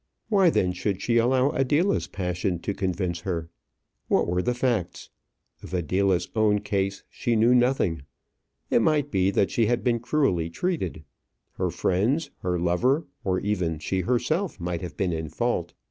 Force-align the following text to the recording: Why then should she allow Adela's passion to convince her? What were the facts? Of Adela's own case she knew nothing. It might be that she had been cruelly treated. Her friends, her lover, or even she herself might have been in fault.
Why 0.29 0.49
then 0.49 0.73
should 0.73 0.99
she 0.99 1.17
allow 1.17 1.51
Adela's 1.51 2.07
passion 2.07 2.57
to 2.61 2.73
convince 2.73 3.19
her? 3.19 3.49
What 4.07 4.25
were 4.27 4.41
the 4.41 4.55
facts? 4.55 5.11
Of 5.61 5.75
Adela's 5.75 6.27
own 6.35 6.61
case 6.61 7.03
she 7.07 7.35
knew 7.35 7.53
nothing. 7.53 8.01
It 8.71 8.81
might 8.81 9.11
be 9.11 9.29
that 9.29 9.51
she 9.51 9.67
had 9.67 9.83
been 9.83 9.99
cruelly 9.99 10.49
treated. 10.49 11.03
Her 11.51 11.69
friends, 11.69 12.31
her 12.39 12.57
lover, 12.57 13.05
or 13.23 13.39
even 13.41 13.77
she 13.77 14.01
herself 14.01 14.59
might 14.59 14.81
have 14.81 14.97
been 14.97 15.13
in 15.13 15.29
fault. 15.29 15.73